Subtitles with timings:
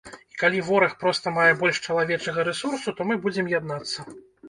[0.35, 4.13] І калі вораг проста мае больш чалавечага рэсурсу, то мы будзем яднацца.